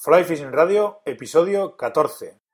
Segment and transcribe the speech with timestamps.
[0.00, 2.47] Fly Fishing Radio, episodio 14.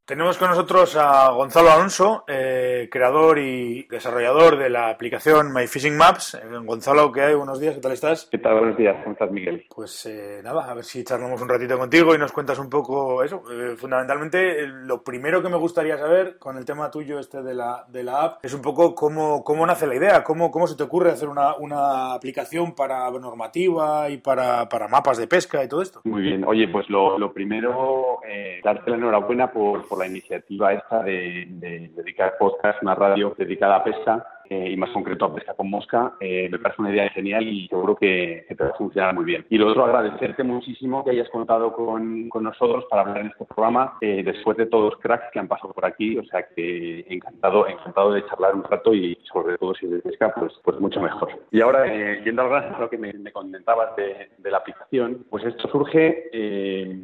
[0.09, 5.99] Tenemos con nosotros a Gonzalo Alonso, eh, creador y desarrollador de la aplicación My Fishing
[5.99, 6.33] Maps.
[6.33, 7.35] Eh, Gonzalo, ¿qué hay?
[7.35, 8.25] Buenos días, ¿qué tal estás?
[8.25, 8.55] ¿Qué tal?
[8.59, 9.67] Buenos días, ¿cómo estás, Miguel?
[9.69, 13.23] Pues eh, nada, a ver si charlamos un ratito contigo y nos cuentas un poco
[13.23, 13.43] eso.
[13.53, 17.85] Eh, fundamentalmente, lo primero que me gustaría saber con el tema tuyo este de la,
[17.87, 20.85] de la app es un poco cómo, cómo nace la idea, cómo, cómo se te
[20.85, 25.83] ocurre hacer una, una aplicación para normativa y para, para, mapas de pesca y todo
[25.83, 26.01] esto.
[26.05, 28.21] Muy bien, oye, pues lo, lo primero,
[28.65, 33.77] darte la enhorabuena por, por la iniciativa esta de, de, dedicar podcast, una radio dedicada
[33.77, 37.11] a pesca eh, y más concreto a pesca con mosca, eh, me parece una idea
[37.11, 39.45] genial y seguro que, que, te va a funcionar muy bien.
[39.51, 43.45] Y lo otro, agradecerte muchísimo que hayas contado con, con nosotros para hablar en este
[43.45, 47.05] programa eh, después de todos los cracks que han pasado por aquí, o sea que
[47.11, 50.81] encantado, encantado de charlar un rato y sobre todo si es de pesca, pues, pues
[50.81, 51.29] mucho mejor.
[51.51, 51.85] Y ahora,
[52.25, 56.31] yendo al grano, lo que me, me comentabas de, de, la aplicación, pues esto surge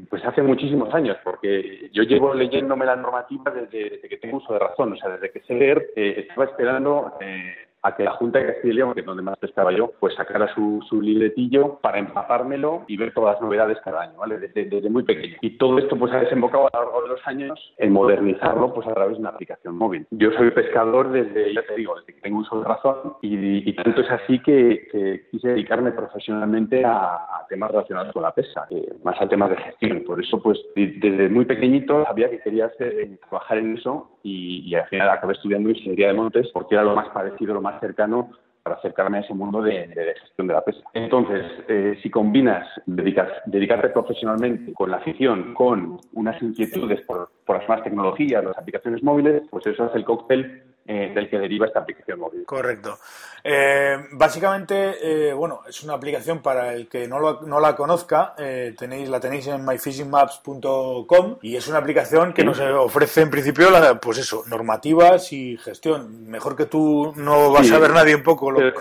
[0.08, 4.54] pues hace muchísimos años, porque yo llevo leyéndome la normativa desde, desde que tengo uso
[4.54, 8.38] de razón, o sea, desde que sé leer, estaba esperando eh, a que la Junta
[8.38, 11.78] de Castilla y León, que es donde más pescaba yo, pues sacara su, su libretillo
[11.82, 14.38] para empapármelo y ver todas las novedades cada año, ¿vale?
[14.38, 15.36] Desde, desde, muy pequeño.
[15.42, 18.86] Y todo esto pues ha desembocado a lo largo de los años en modernizarlo pues
[18.88, 20.06] a través de una aplicación móvil.
[20.12, 23.72] Yo soy pescador desde, ya te digo, desde que tengo uso de razón y, y
[23.74, 28.66] tanto es así que, que, quise dedicarme profesionalmente a, a temas relacionados con la pesca,
[28.70, 30.04] eh, más a temas de gestión.
[30.06, 34.62] Por eso pues desde muy pequeñito sabía que quería hacer, eh, trabajar en eso y,
[34.66, 37.73] y al final acabé estudiando ingeniería de montes porque era lo más parecido, lo más
[37.80, 38.30] cercano
[38.62, 40.88] para acercarme a ese mundo de, gestión de la pesca.
[40.94, 47.68] Entonces, eh, si combinas dedicarte profesionalmente con la afición, con unas inquietudes por, por las
[47.68, 51.80] nuevas tecnologías, las aplicaciones móviles, pues eso es el cóctel eh, del que deriva esta
[51.80, 52.44] aplicación móvil.
[52.44, 52.98] Correcto.
[53.42, 58.34] Eh, básicamente, eh, bueno, es una aplicación para el que no, lo, no la conozca,
[58.38, 63.70] eh, tenéis, la tenéis en myfishingmaps.com y es una aplicación que nos ofrece en principio,
[63.70, 66.26] la, pues eso, normativas y gestión.
[66.26, 68.72] Mejor que tú no vas sí, a ver nadie un poco lo,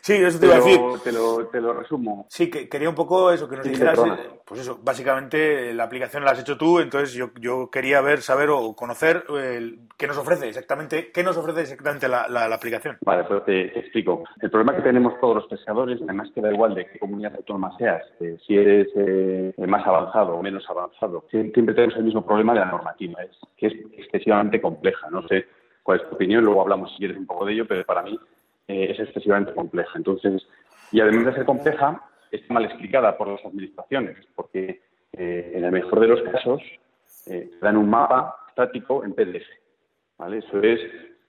[0.00, 0.80] Sí, eso te, te iba a decir.
[0.80, 2.26] Lo, te, lo, te lo resumo.
[2.28, 5.84] Sí, que quería un poco eso, que nos sí, dijeras, eh, pues eso, básicamente la
[5.84, 10.06] aplicación la has hecho tú, entonces yo, yo quería ver, saber o conocer eh, qué
[10.06, 12.96] nos ofrece exactamente, qué nos ofrece exactamente la, la, la aplicación.
[13.02, 14.24] Vale, pues te, te, explico.
[14.40, 17.76] El problema que tenemos todos los pescadores, además que da igual de qué comunidad autónoma
[17.76, 22.54] seas, eh, si eres eh, más avanzado o menos avanzado, siempre tenemos el mismo problema
[22.54, 25.10] de la normativa, es que es excesivamente compleja.
[25.10, 25.46] No sé
[25.82, 28.18] cuál es tu opinión, luego hablamos si quieres un poco de ello, pero para mí
[28.68, 29.90] eh, es excesivamente compleja.
[29.96, 30.46] Entonces,
[30.92, 35.72] y además de ser compleja, está mal explicada por las administraciones, porque eh, en el
[35.72, 36.62] mejor de los casos
[37.26, 39.46] eh, dan un mapa estático en PDF.
[40.18, 40.38] ¿vale?
[40.38, 40.80] Eso es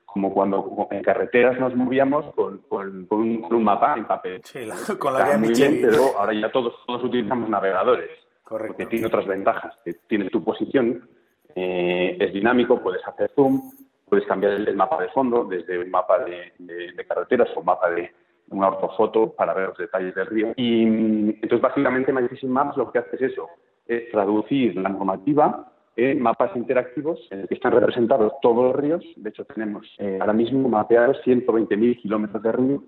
[0.06, 4.42] como cuando en carreteras nos movíamos con, con, con, un, con un, mapa en papel.
[4.44, 8.10] Sí, la, con la muy bien, pero ahora ya todos, todos utilizamos navegadores.
[8.44, 8.76] Correcto.
[8.76, 9.78] Porque tiene otras ventajas.
[10.08, 11.08] Tienes tu posición,
[11.56, 13.72] eh, es dinámico, puedes hacer zoom,
[14.10, 17.66] puedes cambiar el, mapa de fondo desde un mapa de, de, de carreteras o un
[17.66, 18.12] mapa de
[18.52, 20.54] una ortofoto para ver los detalles del río.
[20.56, 23.48] Y entonces, básicamente, MyFishing Maps lo que hace es eso,
[23.88, 29.04] es traducir la normativa en mapas interactivos en el que están representados todos los ríos.
[29.18, 32.84] De hecho, tenemos eh, ahora mismo mapeados 120.000 kilómetros de río.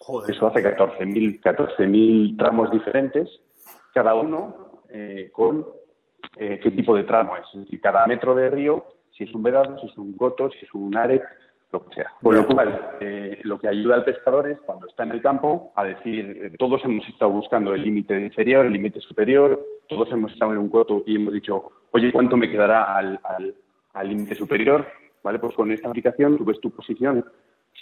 [0.00, 0.34] Joder.
[0.34, 3.28] Eso hace 14.000 14 tramos diferentes,
[3.94, 5.66] cada uno eh, con
[6.36, 7.46] eh, qué tipo de tramo es.
[7.54, 8.84] Es decir, cada metro de río
[9.16, 11.22] si es un vedado, si es un goto, si es un arec,
[11.72, 12.12] lo que sea.
[12.22, 15.72] Con lo cual, eh, lo que ayuda al pescador es cuando está en el campo
[15.74, 20.32] a decir, eh, todos hemos estado buscando el límite inferior, el límite superior, todos hemos
[20.32, 24.86] estado en un goto y hemos dicho, oye, ¿cuánto me quedará al límite superior?
[25.22, 25.38] ¿Vale?
[25.38, 27.24] Pues con esta aplicación tú ves tu posición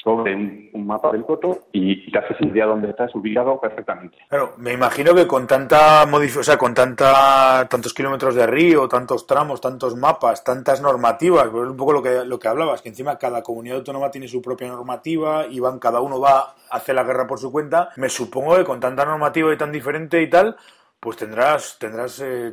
[0.04, 4.18] sobre un, mapa del coto y te haces idea dónde estás ubicado perfectamente.
[4.28, 9.26] Claro, me imagino que con tanta o sea, con tanta tantos kilómetros de río, tantos
[9.26, 12.90] tramos, tantos mapas, tantas normativas, pues es un poco lo que lo que hablabas, que
[12.90, 16.94] encima cada comunidad autónoma tiene su propia normativa y van cada uno va a hacer
[16.94, 17.88] la guerra por su cuenta.
[17.96, 20.54] Me supongo que con tanta normativa y tan diferente y tal,
[21.00, 22.52] pues tendrás tendrás eh,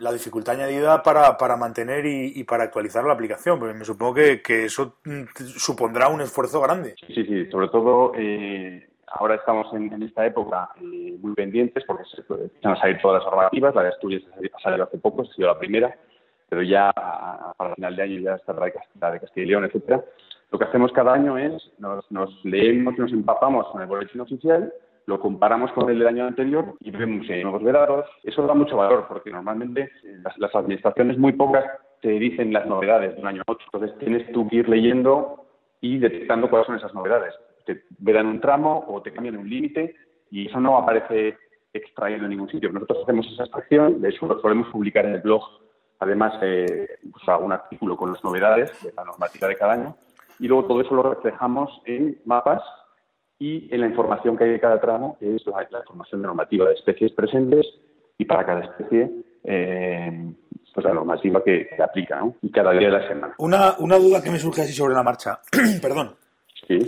[0.00, 3.58] la dificultad añadida para, para mantener y, para actualizar la aplicación.
[3.58, 5.24] Porque me supongo que, que, eso mm,
[5.56, 6.94] supondrá un esfuerzo grande.
[7.06, 12.22] Sí, sí, sobre todo eh, ahora estamos en, esta época eh, muy pendientes porque se
[12.22, 13.74] empiezan a salir todas las normativas.
[13.74, 15.94] La de Asturias ha salido hace poco, ha sido la primera,
[16.48, 20.02] pero ya para el final de año ya está la de Castilla y León, etcétera.
[20.50, 24.72] Lo que hacemos cada año es nos, nos leemos, nos empapamos con el boletín oficial
[25.10, 28.06] lo comparamos con el del año anterior y vemos si hay nuevos vedados.
[28.22, 29.90] Eso da mucho valor porque normalmente
[30.38, 31.64] las, administraciones muy pocas
[32.00, 33.66] te dicen las novedades de un año a otro.
[33.72, 35.46] Entonces tienes tú que ir leyendo
[35.80, 37.34] y detectando cuáles son esas novedades.
[37.66, 39.96] Te vedan un tramo o te cambian un límite
[40.30, 41.36] y eso no aparece
[41.72, 42.70] extraído en ningún sitio.
[42.70, 45.42] Nosotros hacemos esa extracción, de eso lo podemos publicar en el blog,
[45.98, 49.96] además, eh, pues, un artículo con las novedades de la normativa de cada año
[50.38, 52.62] y luego todo eso lo reflejamos en mapas
[53.40, 56.74] y en la información que hay de cada tramo, que es la, información normativa de
[56.74, 57.66] especies presentes
[58.18, 59.10] y para cada especie
[59.42, 60.32] eh,
[60.74, 62.36] pues la normativa que, se aplica ¿no?
[62.42, 63.34] y cada día de la semana.
[63.38, 65.40] Una, una duda que me surge así sobre la marcha,
[65.82, 66.16] perdón.
[66.68, 66.78] Sí.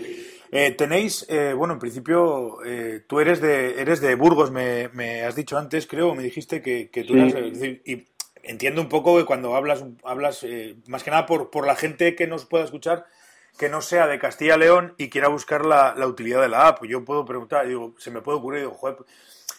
[0.52, 2.58] Eh, tenéis, eh, bueno, en principio,
[3.06, 6.90] tú eres de eres de Burgos, me, me, has dicho antes, creo, me dijiste que,
[6.90, 8.04] que tú eras, y
[8.42, 10.46] entiendo un poco que cuando hablas, hablas
[10.86, 13.06] más que nada por, por la gente que nos pueda escuchar,
[13.58, 16.84] que no sea de Castilla-León y quiera buscar la, utilidad de la app.
[16.84, 18.96] Yo puedo preguntar, digo, se me puede ocurrir, digo, joder,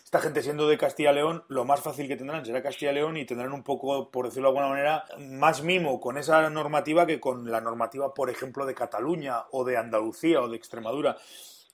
[0.03, 3.63] esta gente siendo de Castilla-León, lo más fácil que tendrán será Castilla-León y tendrán un
[3.63, 8.13] poco, por decirlo de alguna manera, más mimo con esa normativa que con la normativa,
[8.13, 11.17] por ejemplo, de Cataluña o de Andalucía o de Extremadura.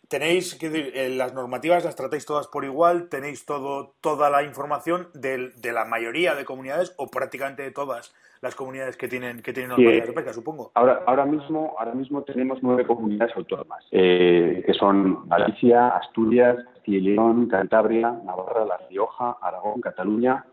[0.08, 4.44] Tenéis, que decir, eh, las normativas las tratáis todas por igual, tenéis todo, toda la
[4.44, 9.42] información de, de la mayoría de comunidades o prácticamente de todas las comunidades que tienen
[9.42, 10.72] que tienen normativas de pesca, supongo.
[10.76, 16.98] Ahora, ahora mismo, ahora mismo tenemos nueve comunidades autónomas, eh, que son Galicia, Asturias, Castilla
[16.98, 20.46] y León, Cantabria, Navarra, La Rioja, Aragón, Cataluña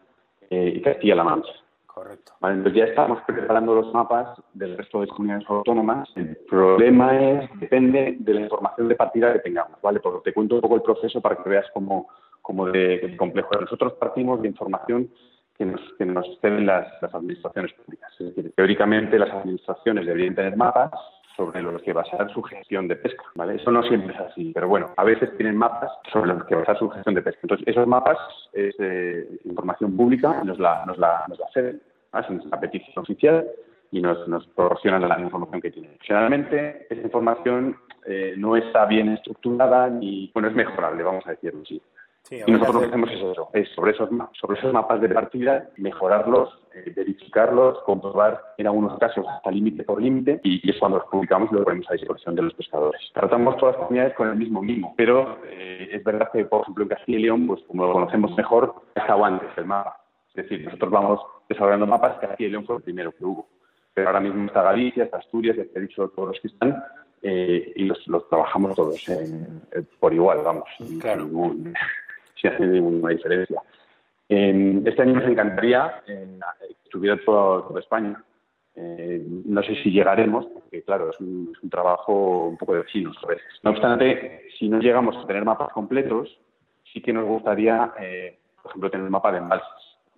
[0.51, 1.53] eh, y Castilla-La Mancha.
[1.87, 2.35] Correcto.
[2.41, 6.07] Vale, entonces ya estamos preparando los mapas del resto de comunidades autónomas.
[6.15, 10.01] El problema es, depende de la información de partida que tengamos, ¿vale?
[10.01, 12.09] Porque te cuento un poco el proceso para que veas cómo,
[12.43, 13.49] cómo de complejo.
[13.59, 15.09] Nosotros partimos de información
[15.59, 18.13] que nos, que nos ceden las, las, administraciones públicas.
[18.19, 20.91] Es decir, teóricamente las administraciones deberían tener mapas
[21.37, 23.23] sobre los que basar su gestión de pesca.
[23.35, 23.57] ¿vale?
[23.57, 26.79] Eso no siempre es así, pero bueno, a veces tienen mapas sobre los que basar
[26.79, 27.41] su gestión de pesca.
[27.43, 28.17] Entonces, esos mapas
[28.53, 31.81] es eh, información pública, nos la, nos la, nos la ceden,
[32.15, 33.47] es una petición oficial
[33.93, 35.99] y nos, nos proporcionan la información que tienen.
[36.01, 37.77] Generalmente, esa información
[38.07, 41.81] eh, no está bien estructurada ni, bueno, es mejorable, vamos a decirlo así
[42.31, 45.69] y nosotros lo que hacemos es eso, es sobre esos, sobre esos mapas de partida,
[45.77, 51.07] mejorarlos, eh, verificarlos, comprobar en algunos casos hasta límite por límite y, es cuando los
[51.07, 53.01] publicamos y lo ponemos a disposición de los pescadores.
[53.15, 56.83] Tratamos todas las comunidades con el mismo mínimo, pero eh, es verdad que, por ejemplo,
[56.83, 60.01] en Castilla y León, pues como lo conocemos mejor, estado antes el mapa.
[60.31, 63.47] Es decir, nosotros vamos desarrollando mapas, Castilla y León fue el primero que hubo.
[63.95, 66.83] Pero ahora mismo está Galicia, está Asturias, ya te he dicho todos los que están,
[67.23, 69.03] eh, y los, los, trabajamos todos
[70.01, 70.69] por igual, vamos.
[71.01, 71.29] Claro
[72.41, 73.61] si hace ninguna diferencia.
[74.29, 76.39] este año nos encantaría que
[76.85, 78.23] estuviera toda España.
[78.79, 83.29] Eh, no sé si llegaremos, porque claro, es un, trabajo un poco de vecinos a
[83.29, 83.47] veces.
[83.63, 86.39] No obstante, si no llegamos a tener mapas completos,
[86.93, 89.69] sí que nos gustaría, eh, por ejemplo, tener un mapa de embalses.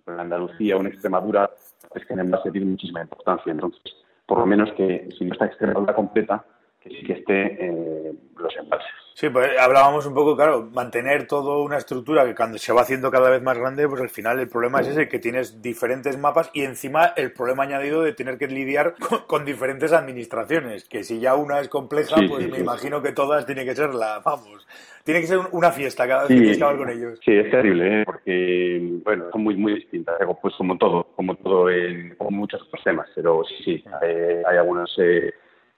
[0.05, 1.49] En Andalucía o en Extremadura
[1.95, 3.51] es que en embalse tiene muchísima importancia.
[3.51, 3.81] Entonces,
[4.25, 6.45] por lo menos que si no está Extremadura completa,
[6.81, 8.89] que sí que esté en los embalses.
[9.19, 13.11] Sí, pues hablábamos un poco, claro, mantener toda una estructura que cuando se va haciendo
[13.11, 16.49] cada vez más grande, pues al final el problema es ese, que tienes diferentes mapas
[16.53, 18.95] y encima el problema añadido de tener que lidiar
[19.27, 23.65] con, diferentes administraciones, que si ya una es compleja, pues me imagino que todas tienen
[23.65, 24.65] que ser la, vamos,
[25.03, 27.19] tiene que ser una fiesta cada vez que tienes que hablar con ellos.
[27.25, 28.03] Sí, es terrible, ¿eh?
[28.05, 32.81] porque, bueno, son muy, muy distintas, pues como todo, como todo, en, como muchos otros
[32.85, 34.89] temas, pero sí, sí, hay, hay algunas...
[34.97, 35.33] Eh,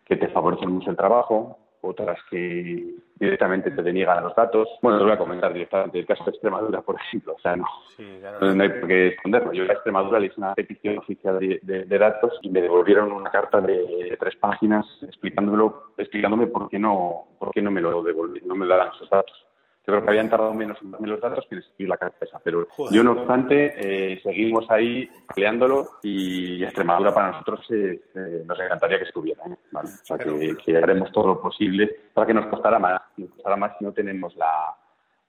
[0.06, 4.68] que te favorecen mucho el trabajo, otras que directamente te deniegan los datos.
[4.82, 7.34] Bueno, os voy a comentar directamente el caso de Extremadura, por ejemplo.
[7.34, 7.66] O sea, no,
[8.40, 9.54] no hay por qué esconderlo.
[9.54, 13.62] Yo a Extremadura le hice una petición oficial de, datos y me devolvieron una carta
[13.62, 18.56] de tres páginas explicándolo, explicándome por qué no, por qué no me lo devolvieron, no
[18.56, 19.46] me lo daban esos datos.
[19.92, 22.24] Yo creo que habían tardado menos en darme los datos que en escribir la carta
[22.24, 22.40] esa.
[22.40, 28.58] Pero yo, no obstante, eh, seguimos ahí peleándolo y Extremadura para nosotros eh, eh, nos
[28.58, 29.44] encantaría que estuviera.
[29.72, 29.90] ¿vale?
[29.90, 33.02] O sea, que, haremos todo lo posible para que nos costara más.
[33.18, 34.78] Nos costará más si no tenemos la,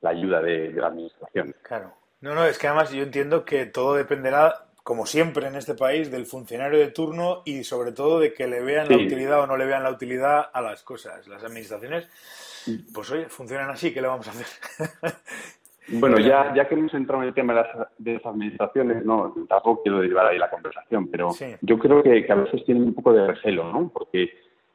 [0.08, 1.56] ayuda de, la Administración.
[1.62, 1.94] Claro.
[2.20, 6.10] No, no, es que además yo entiendo que todo dependerá como siempre en este país,
[6.12, 9.56] del funcionario de turno y sobre todo de que le vean la utilidad o no
[9.56, 11.26] le vean la utilidad a las cosas.
[11.26, 12.08] Las administraciones
[12.92, 14.46] pues oye, funcionan así, ¿qué le vamos a hacer?
[15.88, 17.54] Bueno, ya, ya que hemos entrado en el tema
[17.98, 22.34] de las, administraciones, no, tampoco quiero derivar ahí la conversación, pero yo creo que, a
[22.36, 23.90] veces tienen un poco de recelo, ¿no?
[23.92, 24.30] Porque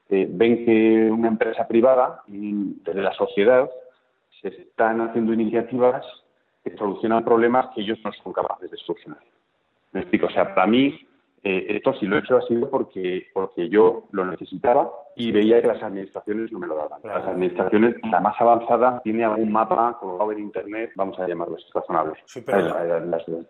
[0.10, 3.70] eh, ven que una empresa privada, desde la sociedad,
[4.42, 6.06] se están haciendo iniciativas
[6.64, 9.22] que solucionan problemas que ellos no son capaces de solucionar.
[9.94, 11.07] Me explico, o sea, para mí
[11.50, 15.62] eh, esto si lo he hecho ha sido porque, porque yo lo necesitaba y veía
[15.62, 17.00] que las administraciones no me lo daban.
[17.06, 22.16] Las administraciones, la más avanzada, tiene algún mapa colgado en Internet, vamos a llamarlo razonable.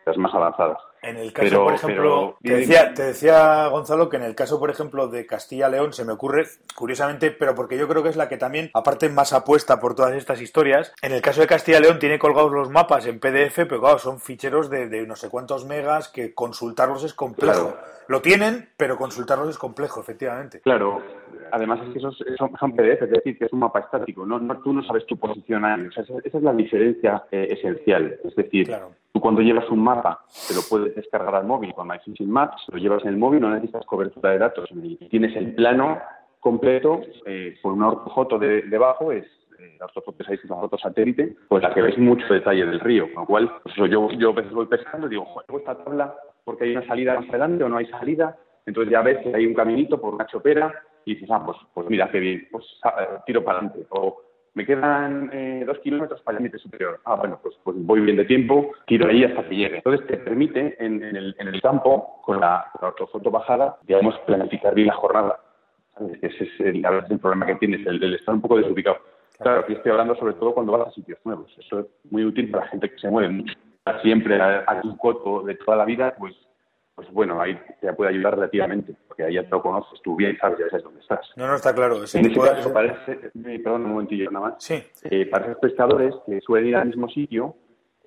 [0.05, 0.77] las, más avanzadas.
[1.07, 4.69] En el caso, por ejemplo, te, decía, te decía Gonzalo que en el caso, por
[4.69, 8.35] ejemplo, de Castilla-León se me ocurre, curiosamente, pero porque yo creo que es la que
[8.35, 12.51] también, aparte más apuesta por todas estas historias, en el caso de Castilla-León tiene colgados
[12.51, 17.05] los mapas en PDF, pero claro, son ficheros de, no sé cuántos megas que consultarlos
[17.05, 17.77] es complejo.
[18.09, 20.59] Lo tienen, pero consultarlos es complejo, efectivamente.
[20.59, 21.01] Claro,
[21.51, 24.73] además es que esos son, PDF, es decir, que es un mapa estático, no, tú
[24.73, 25.87] no sabes tu posición ahí.
[25.95, 28.17] esa, es la diferencia eh, esencial.
[28.23, 28.71] Es decir,
[29.13, 32.77] tú cuando llevas un mapa te lo puedes descargar al móvil con MyFishing Maps, lo
[32.77, 34.69] llevas en el móvil, no necesitas cobertura de datos
[35.09, 35.99] tienes el plano
[36.39, 39.25] completo eh, con una ortofoto de, debajo, es
[39.79, 43.23] la ortofoto es la foto satélite, pues la que veis mucho detalle del río, con
[43.23, 46.65] lo cual pues yo, yo a veces voy pescando y digo, joder, esta tabla porque
[46.65, 49.53] hay una salida más adelante o no hay salida, entonces ya ves que hay un
[49.53, 50.73] caminito por una chopera
[51.07, 53.85] y dices, ah, pues, pues mira, qué bien, pues ah, tiro para adelante.
[53.89, 54.21] O
[54.53, 56.99] me quedan eh, dos kilómetros para el límite superior.
[57.05, 59.77] Ah, bueno, pues, pues voy bien de tiempo, tiro ahí hasta que llegue.
[59.77, 64.75] Entonces te permite en, el, en el, campo, con la, con ortofoto bajada, digamos, planificar
[64.75, 65.39] bien la jornada.
[66.21, 68.97] Ese es el, el problema que tienes, el, el estar un poco desubicado.
[69.39, 71.51] Claro, aquí estoy hablando sobre todo cuando vas a sitios nuevos.
[71.57, 73.53] Eso es muy útil para la gente que se mueve mucho
[74.01, 76.35] siempre a, tu coto de toda la vida, pues,
[76.97, 80.35] pues bueno, ahí te puede ayudar relativamente, porque ahí ya te lo conoces tú bien,
[80.41, 81.29] sabes, ya sabes dónde estás.
[81.35, 81.97] No, no, está claro.
[81.97, 83.19] en ese caso, parece,
[83.63, 84.63] perdón, un momentillo nada más.
[84.63, 84.83] Sí.
[85.03, 87.55] Eh, para esos pescadores que suelen ir al mismo sitio,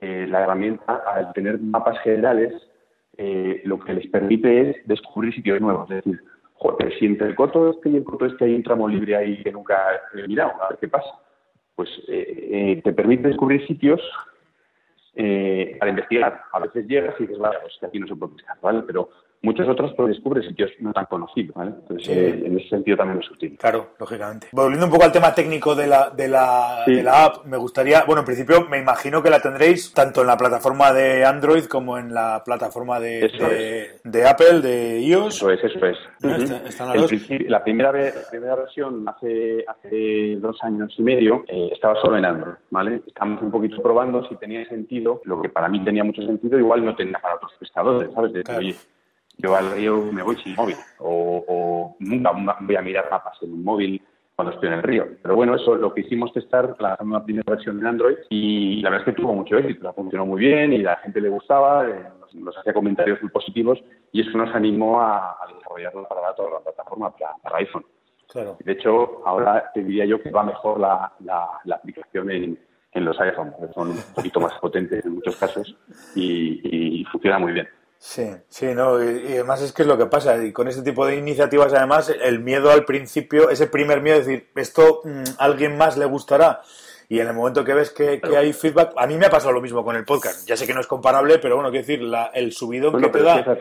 [0.00, 2.52] eh, la herramienta, al tener mapas generales,
[3.16, 5.88] eh, lo que les permite es descubrir sitios nuevos.
[5.88, 8.88] Es decir, joder, si entre el coto este y el coto este hay un tramo
[8.88, 9.76] libre ahí que nunca
[10.16, 11.10] he mirado, a ver qué pasa.
[11.76, 14.00] Pues te permite descubrir sitios
[15.14, 16.42] eh, para investigar.
[16.52, 18.82] A veces llegas y dices, vale, pues aquí no se puede pescar, ¿vale?
[18.86, 19.10] Pero
[19.42, 21.70] muchos otros pues descubres sitios no tan conocidos, ¿vale?
[21.70, 23.56] Entonces, eh, en ese sentido también es útil.
[23.58, 24.48] Claro, lógicamente.
[24.52, 28.04] Volviendo un poco al tema técnico de la, de la, de la app, me gustaría,
[28.04, 31.98] bueno, en principio me imagino que la tendréis tanto en la plataforma de Android como
[31.98, 35.36] en la plataforma de, de, Apple, de iOS.
[35.36, 35.98] Eso es, eso es.
[37.48, 37.92] la primera,
[38.30, 43.02] primera versión hace, hace dos años y medio eh, estaba solo en Android, ¿vale?
[43.06, 46.84] Estamos un poquito probando si tenía sentido, lo que para mí tenía mucho sentido, igual
[46.84, 48.32] no tenía para otros pescadores, ¿sabes?
[48.32, 48.74] De, oye,
[49.42, 53.64] yo al río me voy sin móvil o, nunca voy a mirar mapas en un
[53.64, 54.02] móvil
[54.36, 55.06] cuando estoy en el río.
[55.22, 58.90] Pero bueno, eso lo que hicimos testar la una primera versión en Android y la
[58.90, 61.86] verdad es que tuvo mucho éxito, la funcionó muy bien y la gente le gustaba,
[61.88, 62.04] eh,
[62.34, 63.78] nos, hacía comentarios muy positivos
[64.12, 67.84] y eso nos animó a, desarrollarlo para toda la plataforma para, iPhone.
[68.28, 68.56] Claro.
[68.64, 71.12] De hecho, ahora te diría yo que va mejor la,
[71.74, 72.58] aplicación en,
[72.94, 75.76] los iPhones, que son un poquito más potentes en muchos casos
[76.14, 77.68] y funciona muy bien.
[78.02, 81.06] Sí, sí, no, y, además es que es lo que pasa, y con este tipo
[81.06, 85.44] de iniciativas además el miedo al principio, ese primer miedo, es decir, esto mm, a
[85.44, 86.62] alguien más le gustará,
[87.10, 89.60] y en el momento que ves que, hay feedback, a mí me ha pasado lo
[89.60, 90.46] mismo con el podcast.
[90.46, 93.20] Ya sé que no es comparable, pero bueno, quiero decir, la, el subidón que te
[93.20, 93.58] da.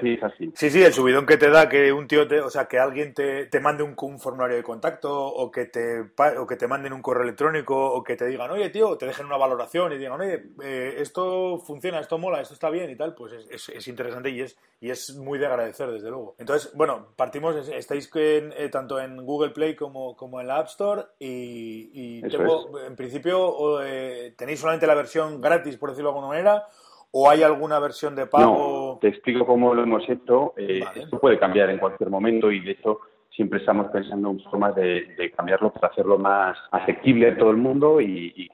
[0.54, 3.16] Sí, sí, el subidón que te da que un tío, te, o sea, que alguien
[3.16, 6.94] te, te mande un, un, formulario de contacto o que, te, o que te manden
[6.94, 10.22] un correo electrónico o que te digan, oye, tío, te dejen una valoración y digan,
[10.22, 14.30] oye, eh, esto funciona, esto mola, esto está bien y tal, pues es, es, interesante
[14.30, 16.36] y es, y es muy de agradecer, desde luego.
[16.38, 20.68] Entonces, bueno, partimos, estáis en, eh, tanto en Google Play como, como en la App
[20.68, 21.90] Store y,
[22.20, 23.39] y tengo, en principio,
[23.84, 26.64] eh, tenéis solamente la versión gratis, por decirlo de alguna manera,
[27.12, 28.94] o hay alguna versión de pago?
[28.94, 30.54] No, te explico cómo lo hemos hecho.
[30.58, 33.00] Eh, esto puede cambiar en cualquier momento y de hecho
[33.40, 38.02] siempre estamos pensando en formas de, cambiarlo para hacerlo más asequible a todo el mundo
[38.02, 38.50] y,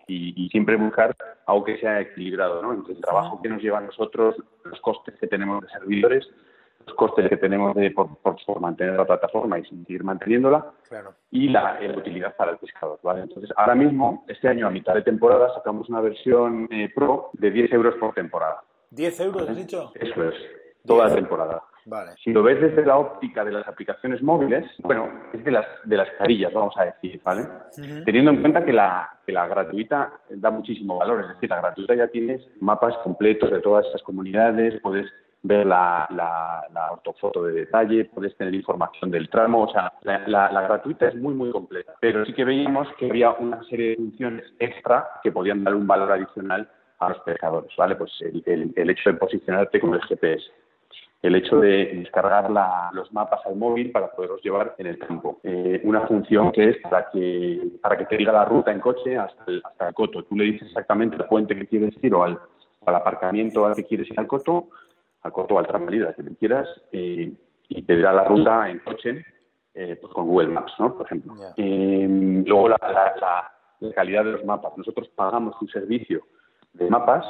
[0.52, 1.14] siempre buscar
[1.48, 2.72] algo que sea equilibrado, ¿no?
[2.72, 6.26] Entre el trabajo que nos lleva a nosotros, los costes que tenemos de servidores,
[6.86, 8.10] los costes que tenemos de, por,
[8.60, 10.72] mantener la plataforma y seguir manteniéndola
[11.32, 13.22] y la, utilidad para el pescador, ¿vale?
[13.22, 17.52] Entonces, ahora mismo, este año a mitad de temporada, sacamos una versión eh, Pro de
[17.52, 18.62] 10 euros por temporada.
[18.92, 19.92] ¿10 euros, has dicho?
[19.96, 20.36] Eso es,
[20.86, 21.64] toda la temporada.
[22.24, 25.98] Si lo ves desde la óptica de las aplicaciones móviles, bueno, es de las, de
[25.98, 27.44] las carillas, vamos a decir, ¿vale?
[28.04, 31.94] Teniendo en cuenta que la, que la gratuita da muchísimo valor, es decir, la gratuita
[31.94, 35.12] ya tienes mapas completos de todas esas comunidades, puedes
[35.48, 41.08] ver la, la, ortofoto de detalle, puedes tener información del tramo, o sea, la, gratuita
[41.08, 41.94] es muy, muy completa.
[42.00, 45.88] Pero sí que veíamos que había una serie de funciones extra que podían dar un
[45.88, 47.96] valor adicional a los pescadores, ¿vale?
[47.96, 50.46] Pues el, el hecho de posicionarte con el GPS
[51.26, 52.52] el hecho de descargar
[52.94, 55.40] los mapas al móvil para poderlos llevar en el campo.
[55.44, 59.18] Eh, una función que es para que, para que te diga la ruta en coche
[59.18, 60.24] hasta el, hasta el coto.
[60.24, 62.40] Tú le dices exactamente el puente que quieres ir o al,
[62.86, 64.68] aparcamiento al que quieres ir al coto,
[65.26, 67.34] al coto o al trampolida, que quieras, eh,
[67.68, 69.26] y te dirá la ruta en coche
[69.74, 70.96] eh, pues con Google Maps, ¿no?
[70.96, 71.34] Por ejemplo.
[71.58, 72.78] luego la,
[73.82, 74.78] la calidad de los mapas.
[74.78, 76.22] Nosotros pagamos un servicio
[76.74, 77.26] de mapas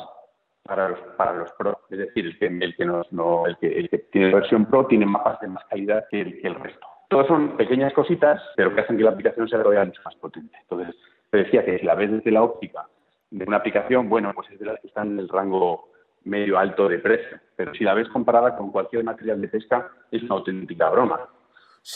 [0.64, 1.80] para los, para los Pro.
[1.90, 4.86] Es decir, el que, el que, no, el que, el que tiene la versión Pro
[4.88, 6.86] tiene mapas de más calidad que el, que el resto.
[7.10, 10.58] Todas son pequeñas cositas, pero que hacen que la aplicación sea todavía mucho más potente.
[10.62, 10.96] Entonces,
[11.30, 12.88] te decía que si la ves desde la óptica
[13.30, 15.90] de una aplicación, bueno, pues es de las que están en el rango
[16.26, 17.40] medio alto de precio.
[17.56, 21.30] Pero si la ves comparada con cualquier material de pesca, es una auténtica broma.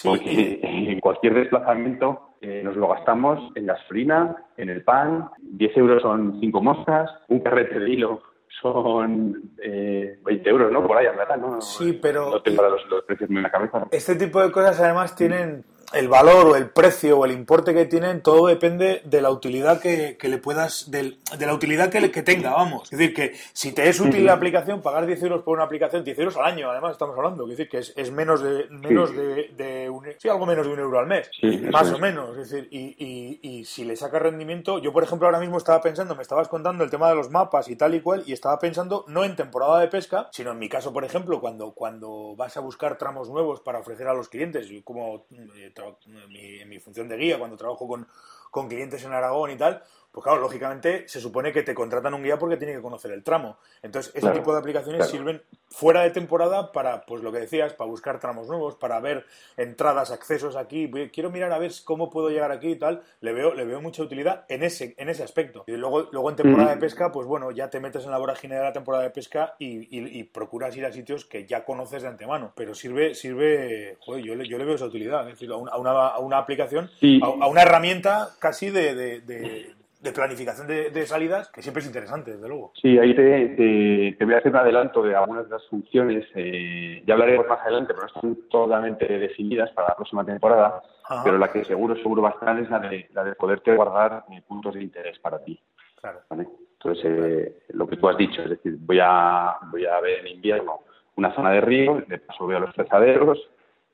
[0.04, 6.02] Porque en cualquier desplazamiento eh, nos lo gastamos en gasolina, en el pan, 10 euros
[6.02, 8.22] son 5 moscas, un carrete de hilo
[8.62, 10.86] son eh, 20 euros, ¿no?
[10.86, 11.38] Por ahí, ¿verdad?
[11.38, 12.30] No, sí, pero...
[12.30, 13.88] No tengo los, los precios en la cabeza.
[13.92, 17.86] Este tipo de cosas además tienen el valor o el precio o el importe que
[17.86, 22.52] tienen, todo depende de la utilidad que, le puedas, de la utilidad que, que tenga,
[22.52, 22.92] vamos.
[22.92, 26.04] Es decir, que si te es útil la aplicación, pagar 10 euros por una aplicación,
[26.04, 29.90] 10 euros al año, además estamos hablando, es decir, que es, menos de, menos de,
[29.90, 31.30] un, sí, algo menos de un euro al mes,
[31.72, 35.28] más o menos, es decir, y, y, y, si le saca rendimiento, yo por ejemplo
[35.28, 38.02] ahora mismo estaba pensando, me estabas contando el tema de los mapas y tal y
[38.02, 41.40] cual, y estaba pensando no en temporada de pesca, sino en mi caso, por ejemplo,
[41.40, 45.26] cuando, cuando vas a buscar tramos nuevos para ofrecer a los clientes, como
[45.56, 45.72] eh,
[46.06, 48.08] en mi, función de guía, cuando trabajo con,
[48.52, 52.24] con clientes en Aragón y tal, pues claro, lógicamente se supone que te contratan un
[52.24, 53.58] guía porque tiene que conocer el tramo.
[53.84, 57.90] Entonces, ese tipo de aplicaciones sirven fuera de temporada para, pues lo que decías, para
[57.90, 60.90] buscar tramos nuevos, para ver entradas, accesos aquí.
[61.14, 63.04] Quiero mirar a ver cómo puedo llegar aquí y tal.
[63.22, 65.64] Le veo, le veo mucha utilidad en ese, en ese aspecto.
[65.68, 68.56] Y luego, luego en temporada de pesca, pues bueno, ya te metes en la vorágine
[68.56, 72.52] de la temporada de pesca y, procuras ir a sitios que ya conoces de antemano.
[72.56, 75.22] Pero sirve, sirve, joder, yo le, yo le veo esa utilidad.
[75.28, 76.90] Es decir, a una, a una, aplicación,
[77.22, 79.79] a, una herramienta casi de de
[80.14, 82.72] planificación de, salidas, que siempre es interesante, desde luego.
[82.82, 86.26] Sí, ahí te, te, voy a hacer un adelanto de algunas de las funciones.
[86.36, 90.82] Eh, ya hablaremos más adelante, pero no están totalmente definidas para la próxima temporada.
[91.24, 94.26] Pero la que seguro, seguro va a estar es la de, la de poderte guardar
[94.32, 95.60] eh, puntos de interés para ti.
[96.00, 96.20] Claro.
[96.32, 100.28] Entonces, eh, lo que tú has dicho, es decir, voy a, voy a ver en
[100.28, 100.82] invierno
[101.16, 103.38] una zona de río, de paso veo los pesaderos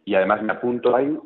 [0.03, 1.17] y además me apunto ahí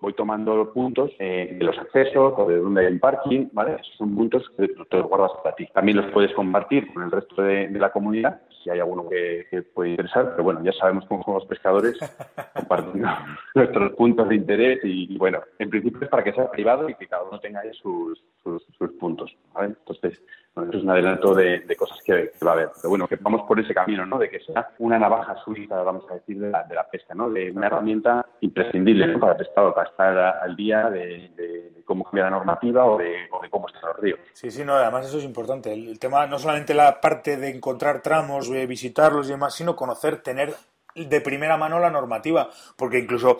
[0.00, 3.74] voy tomando puntos eh, de los accesos o de donde hay un parking, ¿vale?
[3.74, 5.66] Esos son puntos que te los guardas para ti.
[5.72, 9.90] También los puedes compartir con el resto de, la comunidad, si hay alguno que, puede
[9.90, 11.98] interesar, pero bueno, ya sabemos cómo son los pescadores
[12.54, 13.08] compartiendo
[13.54, 17.06] nuestros puntos de interés y, bueno, en principio es para que sea privado y que
[17.06, 19.68] cada uno tenga ahí sus, sus, puntos, ¿vale?
[19.68, 20.20] Entonces,
[20.54, 22.70] bueno, eso es un adelanto de, cosas que, va a haber.
[22.76, 24.18] Pero bueno, que vamos por ese camino, ¿no?
[24.18, 27.30] De que sea una navaja suiza, vamos a decir, de la, de la pesca, ¿no?
[27.30, 32.30] De una herramienta imprescindible para el pescado para estar al día de, cómo cambia la
[32.30, 34.20] normativa o de, cómo están los ríos.
[34.32, 35.72] Sí, sí, no, además eso es importante.
[35.72, 40.22] El, tema, no solamente la parte de encontrar tramos, de visitarlos y demás, sino conocer,
[40.22, 40.54] tener
[40.94, 43.38] de primera mano la normativa, porque incluso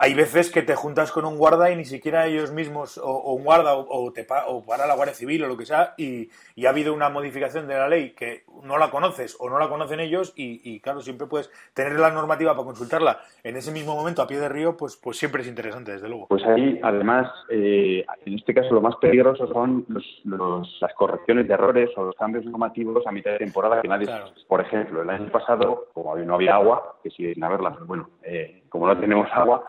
[0.00, 3.42] hay veces que te juntas con un guarda y ni siquiera ellos mismos, o, un
[3.42, 6.30] guarda, o, te o para la Guardia Civil o lo que sea, y,
[6.64, 9.98] ha habido una modificación de la ley que no la conoces o no la conocen
[9.98, 14.28] ellos, y, claro, siempre puedes tener la normativa para consultarla en ese mismo momento a
[14.28, 16.28] pie de río, pues, pues siempre es interesante, desde luego.
[16.28, 21.54] Pues ahí, además, eh, en este caso lo más peligroso son los, las correcciones de
[21.54, 24.06] errores o los cambios normativos a mitad de temporada que nadie...
[24.46, 28.10] Por ejemplo, el año pasado, como no había agua, que sigue sin haberla, pero bueno,
[28.22, 29.64] eh, como no tenemos agua,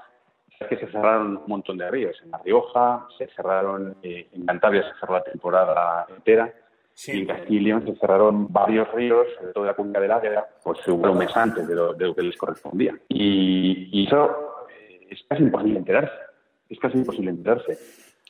[0.67, 2.19] que se cerraron un montón de ríos.
[2.23, 6.53] En La Rioja se cerraron, eh, en Cantabria se cerró la temporada entera.
[7.07, 10.11] Y en Castilla y León se cerraron varios ríos, sobre todo de la cuenca del
[10.11, 12.93] Águeda, pues un mes antes de lo, que les correspondía.
[13.07, 16.13] Y, eso, eh, es casi imposible enterarse.
[16.67, 17.77] Es casi imposible enterarse.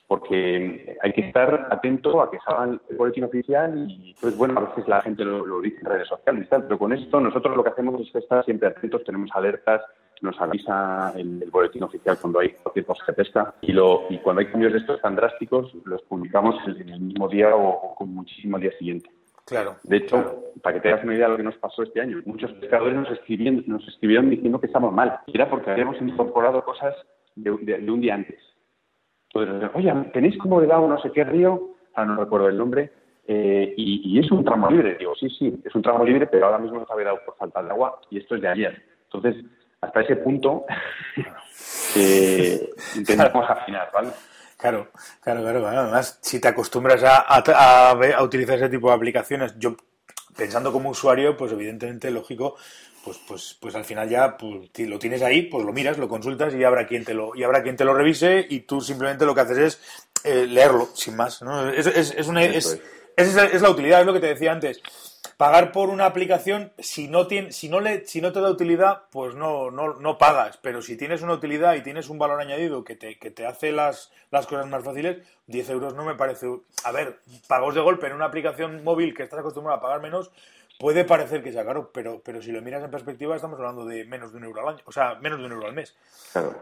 [0.05, 4.65] Porque hay que estar atento a que salga el boletín oficial y, pues bueno, a
[4.65, 7.63] veces la gente lo, dice en redes sociales y tal, pero con esto nosotros lo
[7.63, 9.81] que hacemos es estar siempre atentos, tenemos alertas,
[10.21, 12.49] nos avisa el, el, boletín oficial cuando hay
[12.85, 16.55] cosa que pesca y, lo, y cuando hay cambios de estos tan drásticos los publicamos
[16.67, 19.09] en el mismo día o, con muchísimo día siguiente.
[19.45, 19.75] Claro.
[19.83, 22.21] De hecho, para que te hagas una idea de lo que nos pasó este año,
[22.25, 25.19] muchos pescadores nos escribieron, nos escribieron diciendo que estamos mal.
[25.25, 26.95] Y era porque habíamos incorporado cosas
[27.35, 28.39] de, un día antes.
[29.33, 31.75] Entonces, oye, ¿tenéis como de lado no sé qué río?
[31.95, 32.91] Ah, no recuerdo el nombre.
[33.27, 34.95] Eh, y, es un tramo libre.
[34.97, 37.61] Digo, sí, sí, es un tramo libre, pero ahora mismo nos había dado por falta
[37.61, 38.81] de agua y esto es de ayer.
[39.03, 39.45] Entonces,
[39.81, 40.65] hasta ese punto
[41.95, 44.09] eh, intentamos afinar, ¿vale?
[44.57, 44.89] Claro,
[45.21, 45.67] claro, claro.
[45.67, 49.77] Además, si te acostumbras a, a, a, utilizar ese tipo de aplicaciones, yo
[50.35, 52.57] pensando como usuario, pues evidentemente, lógico,
[53.05, 56.53] pues, pues, pues al final ya pues, lo tienes ahí, pues lo miras, lo consultas
[56.53, 59.33] y habrá quien te lo, y habrá quien te lo revise y tú simplemente lo
[59.33, 59.81] que haces es
[60.25, 61.41] eh, leerlo, sin más.
[61.41, 61.69] ¿no?
[61.69, 62.81] Es, es, es, una, es,
[63.15, 64.81] es la utilidad, es lo que te decía antes
[65.39, 69.03] pagar por una aplicación, si no, tiene, si no, le, si no te da utilidad,
[69.09, 70.57] pues no, no, no pagas.
[70.57, 73.71] Pero si tienes una utilidad y tienes un valor añadido que te, que te hace
[73.71, 76.45] las, las cosas más fáciles, 10 euros no me parece.
[76.83, 80.29] A ver, pagos de golpe en una aplicación móvil que estás acostumbrado a pagar menos,
[80.79, 84.05] Puede parecer que sea caro, pero, pero si lo miras en perspectiva estamos hablando de
[84.05, 85.93] menos de un euro al año, o sea, menos de un euro al mes.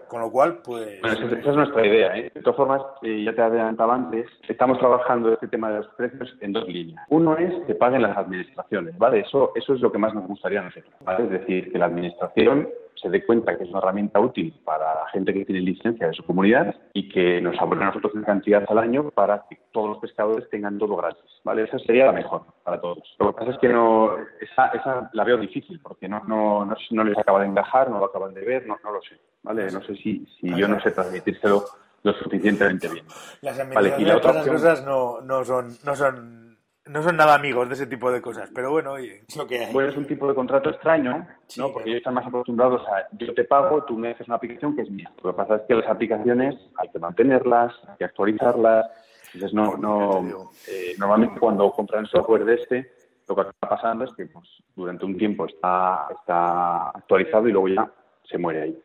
[0.08, 0.99] Con lo cual, pues...
[1.01, 2.17] Bueno, esa es nuestra idea.
[2.17, 2.32] ¿eh?
[2.34, 6.36] De todas formas, eh, ya te adelantaba antes, estamos trabajando este tema de los precios
[6.41, 7.06] en dos líneas.
[7.10, 9.19] Uno es que paguen las administraciones, ¿vale?
[9.19, 11.25] Eso, eso es lo que más nos gustaría a nosotros, ¿vale?
[11.25, 12.69] Es decir, que la administración
[13.01, 16.13] se dé cuenta que es una herramienta útil para la gente que tiene licencia de
[16.13, 19.89] su comunidad y que nos abone a nosotros una cantidad al año para que todos
[19.89, 21.63] los pescadores tengan todo gratis, ¿vale?
[21.63, 23.15] Esa sería la mejor para todos.
[23.19, 27.03] Lo que pasa es que no, esa, esa la veo difícil porque no, no, no,
[27.03, 29.71] les acaba de encajar, no lo acaban de ver, no, no lo sé, ¿vale?
[29.71, 31.63] No sé si, si yo no sé transmitírselo
[32.03, 33.05] lo suficientemente bien.
[33.41, 36.46] Las vale, y cosas no, no son, no son
[36.89, 39.65] no son nada amigos de ese tipo de cosas, pero bueno, oye, es lo que
[39.65, 39.73] hay.
[39.73, 41.71] Pues es un tipo de contrato extraño, ¿no?
[41.71, 44.84] Porque ellos están más acostumbrados a yo te pago, tú me haces una aplicación que
[44.84, 45.12] es mía.
[45.23, 48.88] Lo que pasa es que las aplicaciones hay que mantenerlas, hay que actualizarlas.
[49.34, 52.91] Entonces, no, no, eh, normalmente cuando compran software de este,
[53.28, 57.67] lo que está pasando es que pues, durante un tiempo está, está actualizado y luego
[57.67, 57.91] ya
[58.30, 58.84] se muere ahí.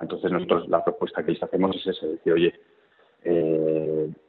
[0.00, 2.54] Entonces, nosotros la propuesta que les hacemos es esa, decir, oye,
[3.24, 3.71] eh,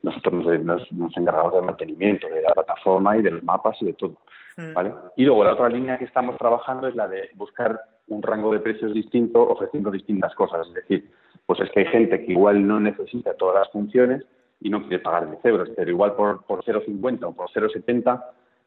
[0.02, 4.18] nosotros nos, encargamos del mantenimiento de la plataforma y de los mapas y de todo.
[4.58, 4.74] Mm.
[4.74, 4.94] ¿vale?
[5.16, 8.60] Y luego la otra línea que estamos trabajando es la de buscar un rango de
[8.60, 10.68] precios distinto ofreciendo distintas cosas.
[10.68, 11.10] Es decir,
[11.46, 14.24] pues es que hay gente que igual no necesita todas las funciones
[14.60, 18.24] y no quiere pagar 10 euros, pero igual por, por 0,50 o por 0,70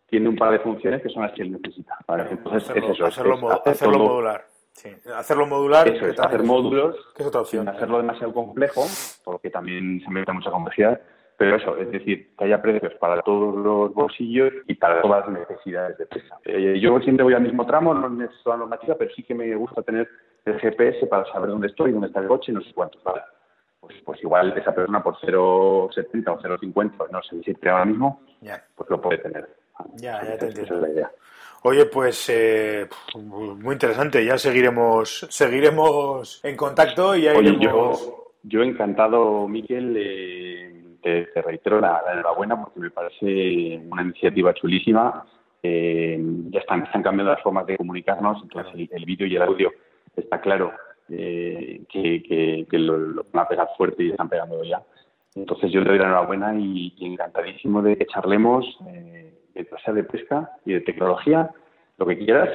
[0.09, 1.97] tiene un par de funciones que son las que él necesita.
[2.31, 4.45] Entonces, es eso, hacerlo, modular.
[4.73, 5.89] Sí, hacerlo modular.
[5.89, 7.65] Eso es, hacer módulos, que es otra opción.
[7.65, 8.83] sin hacerlo demasiado complejo,
[9.27, 11.01] porque también se mete mucha complejidad.
[11.37, 15.41] Pero eso, es decir, que haya precios para todos los bolsillos y para todas las
[15.41, 16.39] necesidades de pesa.
[16.45, 19.53] Eh, yo siempre voy al mismo tramo, no necesito la normativa, pero sí que me
[19.57, 20.09] gusta tener
[20.45, 23.03] el GPS para saber dónde estoy, dónde está el coche, no sé cuántos.
[23.03, 23.21] ¿vale?
[23.81, 28.23] Pues, pues igual esa persona por 0,70 o 0,50, no sé si ahora mismo,
[28.77, 29.49] pues lo puede tener.
[29.97, 30.63] Ya, ya te entiendo.
[30.63, 31.11] Esa es la idea.
[31.65, 34.25] Oye, pues eh, muy interesante.
[34.25, 42.03] Ya seguiremos, seguiremos en contacto y ya Oye, yo, yo encantado, Miquel, te, reitero la,
[42.13, 45.25] enhorabuena porque me parece una iniciativa chulísima.
[45.63, 46.19] Eh,
[46.51, 49.73] ya están, están cambiando las formas de comunicarnos, entonces el, vídeo y el audio
[50.15, 50.73] está claro
[51.09, 54.83] eh, que, que, lo, van a pegar fuerte y están pegando ya.
[55.35, 58.65] Entonces yo te doy la enhorabuena y, encantadísimo de que charlemos.
[58.89, 59.27] Eh,
[59.85, 61.51] sea de pesca y de tecnología,
[61.99, 62.51] lo que quieras.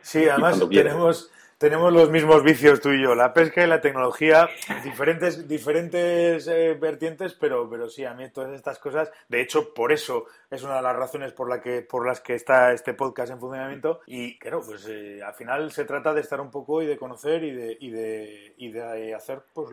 [0.00, 1.30] Sí, además tenemos,
[1.62, 4.48] tenemos los mismos vicios tú y yo, la pesca y la tecnología,
[4.82, 9.92] diferentes, diferentes eh, vertientes, pero, pero sí, a mí todas estas cosas, de hecho, por
[9.92, 13.30] eso es una de las razones por, la que, por las que está este podcast
[13.30, 16.86] en funcionamiento y claro, pues eh, al final se trata de estar un poco y
[16.86, 19.68] de conocer y de, y de, y de hacer pues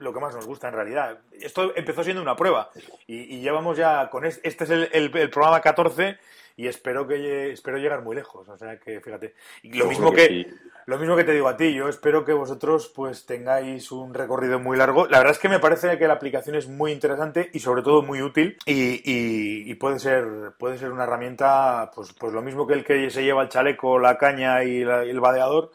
[0.00, 1.20] lo que más nos gusta en realidad.
[1.30, 2.70] Esto empezó siendo una prueba
[3.06, 6.18] y, llevamos ya con este, este es el, programa 14
[6.56, 9.34] y espero que espero llegar muy lejos, o sea que fíjate.
[9.62, 10.46] Y lo mismo que,
[10.86, 14.60] lo mismo que te digo a ti, yo espero que vosotros pues tengáis un recorrido
[14.60, 15.06] muy largo.
[15.06, 18.02] La verdad es que me parece que la aplicación es muy interesante y sobre todo
[18.02, 22.84] muy útil y, puede ser puede ser una herramienta pues pues lo mismo que el
[22.84, 25.72] que se lleva el chaleco, la caña y el vadeador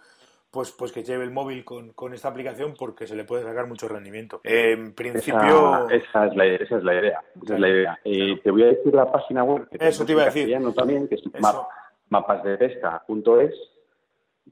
[0.52, 3.68] pues, pues que lleve el móvil con, con, esta aplicación porque se le puede sacar
[3.68, 4.42] mucho rendimiento.
[4.44, 5.88] en principio...
[5.90, 7.24] Esa, es, la, esa es la idea.
[7.44, 8.00] Esa es la idea.
[8.04, 9.68] Eh, te voy a decir la página web.
[9.70, 10.58] Que Eso te iba a decir.
[10.76, 11.22] También, que es
[12.10, 13.54] mapasdepesca.es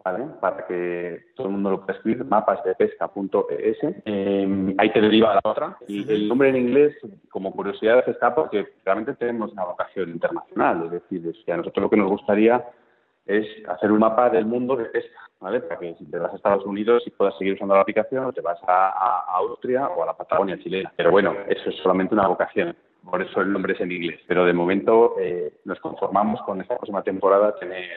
[0.03, 0.25] ¿vale?
[0.39, 3.77] Para que todo el mundo lo pueda escribir, mapasdepesca.es.
[4.05, 5.77] Eh, ahí te deriva la otra.
[5.87, 6.95] Y el nombre en inglés,
[7.29, 10.85] como curiosidad, está porque realmente tenemos una vocación internacional.
[10.85, 12.63] Es decir, es que a nosotros lo que nos gustaría
[13.25, 15.59] es hacer un mapa del mundo de pesca, ¿vale?
[15.59, 18.33] Para que si te vas a Estados Unidos y puedas seguir usando la aplicación, o
[18.33, 20.93] te vas a, a Austria o a la Patagonia chilena.
[20.95, 22.75] Pero bueno, eso es solamente una vocación
[23.09, 24.19] por eso el nombre es en inglés.
[24.27, 27.89] Pero de momento eh, nos conformamos con esta próxima temporada tener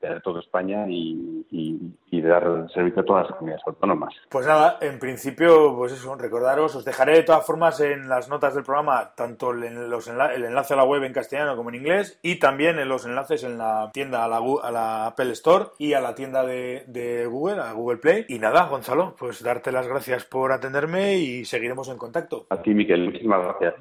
[0.00, 4.14] de toda España y, y, dar servicio a todas las comunidades autónomas.
[4.28, 8.54] Pues nada, en principio, pues eso, recordaros, os dejaré de todas formas en las notas
[8.54, 12.18] del programa tanto el, los el enlace a la web en castellano como en inglés
[12.22, 15.94] y también en los enlaces en la tienda a la, a la Apple Store y
[15.94, 18.26] a la tienda de, de Google, a Google Play.
[18.28, 22.46] Y nada, Gonzalo, pues darte las gracias por atenderme y seguiremos en contacto.
[22.50, 23.74] A ti, Miquel, muchísimas gracias.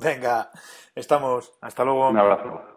[0.00, 0.50] Venga,
[0.94, 1.52] estamos.
[1.60, 2.08] Hasta luego.
[2.10, 2.73] Un abrazo.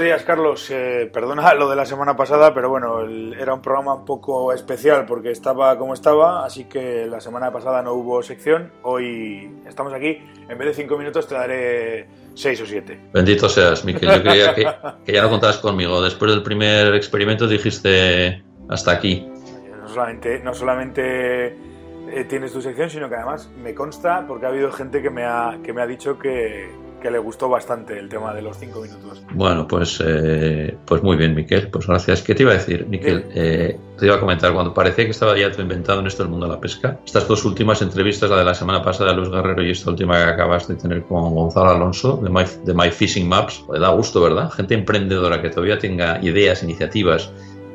[0.00, 0.70] Buenos días, Carlos.
[0.70, 3.02] Eh, perdona lo de la semana pasada, pero bueno,
[3.38, 7.82] era un programa un poco especial porque estaba como estaba, así que la semana pasada
[7.82, 8.72] no hubo sección.
[8.82, 10.16] Hoy estamos aquí.
[10.48, 12.98] En vez de cinco minutos te daré seis o siete.
[13.12, 14.08] Bendito seas, Miquel.
[14.08, 14.62] Yo creía que,
[15.12, 16.00] ya no contabas conmigo.
[16.00, 19.28] Después del primer experimento dijiste hasta aquí.
[19.82, 24.48] No solamente, no solamente eh, tienes tu sección, sino que además me consta porque ha
[24.48, 28.08] habido gente que me ha, que me ha dicho que que le gustó bastante el
[28.08, 29.22] tema de los cinco minutos.
[29.32, 31.68] Bueno, pues, eh, pues muy bien, Miquel.
[31.68, 32.22] Pues gracias.
[32.22, 33.26] ¿Qué te iba a decir, Miquel?
[33.34, 36.30] Eh, te iba a comentar, cuando parecía que estaba ya todo inventado en esto del
[36.30, 39.30] mundo de la pesca, estas dos últimas entrevistas, la de la semana pasada de Luis
[39.30, 42.90] Guerrero y esta última que acabas de tener con Gonzalo Alonso, de My, de My
[42.90, 44.50] Fishing Maps, le da gusto, ¿verdad?
[44.50, 47.32] Gente emprendedora que todavía tenga ideas, iniciativas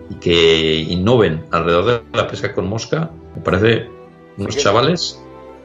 [0.10, 3.88] y que innoven alrededor de la pesca con mosca, me parece
[4.38, 5.22] unos chavales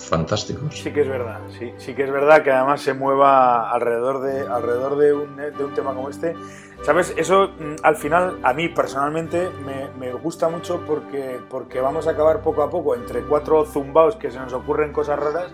[0.09, 0.75] fantásticos.
[0.77, 4.47] Sí que es verdad, sí, sí que es verdad que además se mueva alrededor de,
[4.47, 6.35] alrededor de, un, de un tema como este.
[6.83, 7.13] ¿Sabes?
[7.17, 12.13] Eso mm, al final a mí personalmente me, me, gusta mucho porque, porque vamos a
[12.13, 15.53] acabar poco a poco entre cuatro zumbaos que se nos ocurren cosas raras,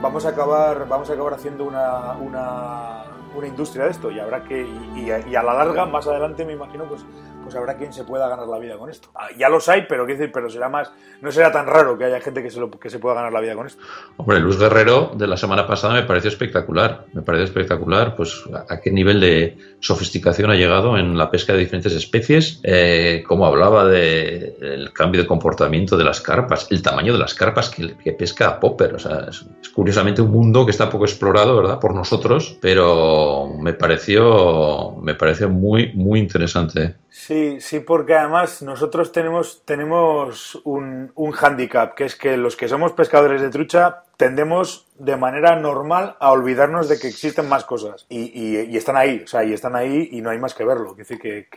[0.00, 4.44] vamos a acabar, vamos a acabar haciendo una, una, una industria de esto y habrá
[4.44, 7.04] que, y, y, a la larga, más adelante me imagino, pues
[7.42, 9.08] pues habrá quien se pueda ganar la vida con esto.
[9.14, 12.20] Ah, ya los hay, pero decir, pero será más, no será tan raro que haya
[12.20, 13.82] gente que se, lo, que se pueda ganar la vida con esto.
[14.16, 18.80] Hombre, Luz Guerrero de la semana pasada me pareció espectacular, me pareció espectacular, pues a
[18.80, 23.86] qué nivel de sofisticación ha llegado en la pesca de diferentes especies, eh, cómo hablaba
[23.86, 28.60] del de cambio de comportamiento de las carpas, el tamaño de las carpas que, pesca
[28.60, 32.56] Popper, o sea, es, es, curiosamente un mundo que está poco explorado, ¿verdad?, por nosotros,
[32.60, 37.01] pero me pareció, me pareció muy, muy interesante.
[37.14, 42.68] Sí, sí, porque además nosotros tenemos, tenemos un, un hándicap, que es que los que
[42.68, 48.06] somos pescadores de trucha tendemos de manera normal a olvidarnos de que existen más cosas.
[48.08, 50.64] Y, y, y están ahí, o sea, y están ahí y no hay más que
[50.64, 50.92] verlo.
[50.92, 51.48] Es decir, que,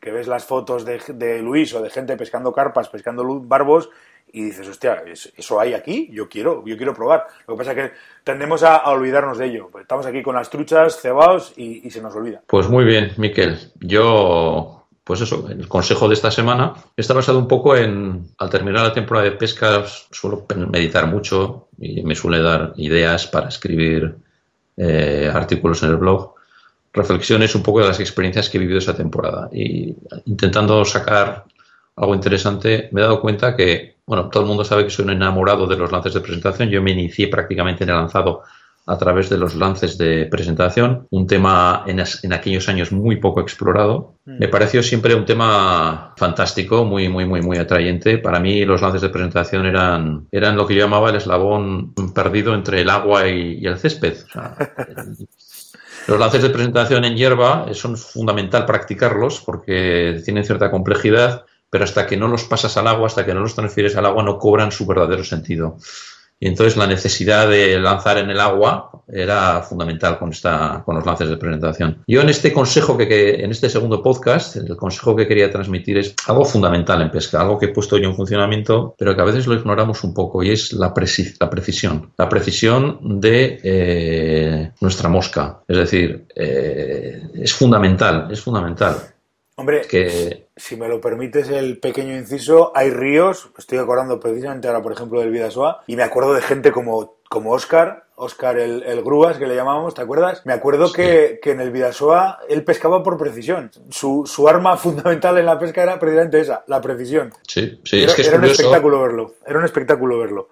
[0.00, 3.88] que, ves las fotos de, de, Luis o de gente pescando carpas, pescando barbos
[4.32, 5.04] y dices, hostia,
[5.36, 6.10] ¿eso hay aquí?
[6.12, 7.28] Yo quiero, yo quiero probar.
[7.46, 9.70] Lo que pasa es que tendemos a, a olvidarnos de ello.
[9.80, 12.42] Estamos aquí con las truchas, cebados y, y se nos olvida.
[12.48, 13.56] Pues muy bien, Miquel.
[13.78, 14.75] Yo
[15.06, 18.92] pues eso, el consejo de esta semana está basado un poco en, al terminar la
[18.92, 24.16] temporada de pesca, suelo meditar mucho y me suele dar ideas para escribir
[24.76, 26.34] eh, artículos en el blog,
[26.92, 29.48] reflexiones un poco de las experiencias que he vivido esa temporada.
[29.52, 31.44] Y intentando sacar
[31.94, 35.12] algo interesante, me he dado cuenta que, bueno, todo el mundo sabe que soy un
[35.12, 36.68] enamorado de los lances de presentación.
[36.68, 38.42] Yo me inicié prácticamente en el lanzado
[38.88, 43.40] a través de los lances de presentación, un tema en, en aquellos años muy poco
[43.40, 44.14] explorado.
[44.24, 44.38] Mm.
[44.38, 48.18] Me pareció siempre un tema fantástico, muy, muy, muy, muy atrayente.
[48.18, 52.54] Para mí los lances de presentación eran, eran lo que yo llamaba el eslabón perdido
[52.54, 54.18] entre el agua y, y el césped.
[54.22, 54.56] O sea,
[56.06, 62.06] los lances de presentación en hierba son fundamental practicarlos porque tienen cierta complejidad, pero hasta
[62.06, 64.70] que no los pasas al agua, hasta que no los transfieres al agua, no cobran
[64.70, 65.78] su verdadero sentido.
[66.38, 71.06] Y entonces la necesidad de lanzar en el agua era fundamental con, esta, con los
[71.06, 72.02] lances de presentación.
[72.06, 76.14] Yo en este consejo que, en este segundo podcast, el consejo que quería transmitir es
[76.26, 79.46] algo fundamental en pesca, algo que he puesto yo en funcionamiento, pero que a veces
[79.46, 80.92] lo ignoramos un poco y es la,
[81.40, 82.12] la precisión.
[82.18, 85.60] La precisión de eh, nuestra mosca.
[85.66, 88.96] Es decir, eh, es fundamental, es fundamental.
[89.56, 90.45] Hombre, que...
[90.56, 95.20] si me lo permites el pequeño inciso, hay ríos, estoy acordando precisamente ahora, por ejemplo,
[95.20, 99.46] del Vidasoa, y me acuerdo de gente como, como Oscar, Oscar el, el, Grúas, que
[99.46, 100.40] le llamábamos, ¿te acuerdas?
[100.46, 103.70] Me acuerdo que, que, en el Vidasoa él pescaba por precisión.
[103.90, 107.32] Su, su, arma fundamental en la pesca era precisamente esa, la precisión.
[107.46, 108.62] Sí, sí, era, es que es era curioso.
[108.62, 109.34] un espectáculo verlo.
[109.46, 110.48] Era un espectáculo verlo.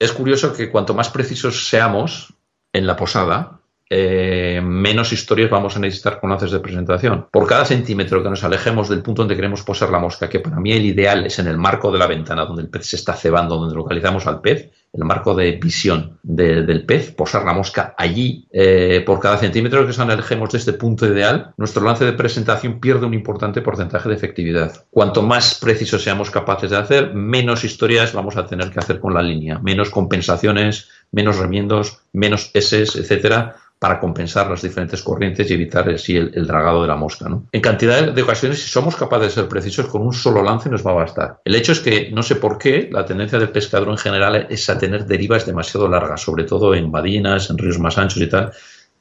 [0.00, 2.34] Es curioso que cuanto más precisos seamos
[2.72, 3.57] en la posada,
[3.90, 7.26] eh, menos historias vamos a necesitar con lances de presentación.
[7.30, 10.60] Por cada centímetro que nos alejemos del punto donde queremos posar la mosca, que para
[10.60, 13.14] mí el ideal es en el marco de la ventana donde el pez se está
[13.14, 17.94] cebando, donde localizamos al pez, el marco de visión de, del pez, posar la mosca
[17.96, 22.12] allí, eh, por cada centímetro que nos alejemos de este punto ideal, nuestro lance de
[22.12, 24.86] presentación pierde un importante porcentaje de efectividad.
[24.90, 29.14] Cuanto más precisos seamos capaces de hacer, menos historias vamos a tener que hacer con
[29.14, 35.54] la línea, menos compensaciones, menos remiendos, menos S, etcétera, para compensar las diferentes corrientes y
[35.54, 37.26] evitar así el, el, dragado de la mosca.
[37.52, 40.84] En cantidad de ocasiones, si somos capaces de ser precisos, con un solo lance nos
[40.84, 41.40] va a bastar.
[41.44, 44.68] El hecho es que, no sé por qué, la tendencia del pescador en general es
[44.68, 48.52] a tener derivas demasiado largas, sobre todo en badinas, en ríos más anchos y tal.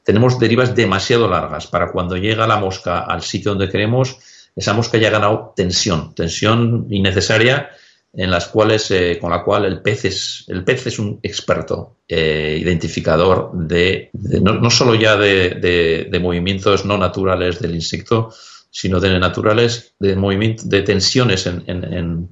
[0.04, 4.18] Tenemos derivas demasiado largas para cuando llega la mosca al sitio donde queremos,
[4.56, 7.70] esa mosca ya ha ganado tensión, tensión innecesaria
[8.18, 12.00] en las cuales, eh, con la cual el pez es, el pez es un experto
[12.08, 14.10] eh, identificador de,
[14.42, 18.34] no, no, solo ya de, de, movimientos no naturales del insecto,
[18.72, 22.30] sino de naturales, de movimiento, de tensiones en, en, en,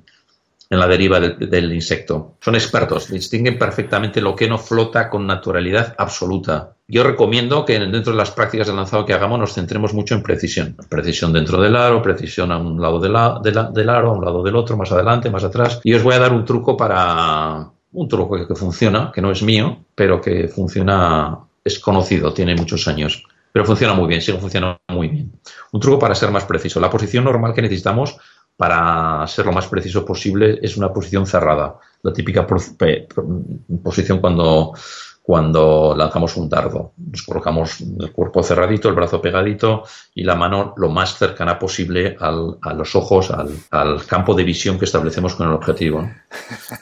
[0.69, 2.35] en la deriva del, insecto.
[2.39, 6.75] Son expertos, distinguen perfectamente lo que no flota con naturalidad absoluta.
[6.87, 10.23] Yo recomiendo que dentro de las prácticas de lanzado que hagamos nos centremos mucho en
[10.23, 10.75] precisión.
[10.89, 14.13] Precisión dentro del aro, precisión a un lado de la, de la, del aro, a
[14.13, 15.81] un lado del otro, más adelante, más atrás.
[15.83, 17.69] Y os voy a dar un truco para...
[17.93, 22.53] Un truco que, que funciona, que no es mío, pero que funciona, es conocido, tiene
[22.53, 23.23] muchos años
[23.55, 25.31] pero funciona muy bien, sigue funcionando muy bien.
[25.71, 26.81] Un truco para ser más preciso.
[26.81, 28.17] La posición normal que necesitamos
[28.57, 34.73] para ser lo más preciso posible es una posición cerrada, la típica posición cuando,
[35.21, 36.93] cuando lanzamos un dardo.
[36.97, 42.15] Nos colocamos el cuerpo cerradito, el brazo pegadito y la mano lo más cercana posible
[42.19, 46.07] al, a los ojos, al, al, campo de visión que establecemos con el objetivo.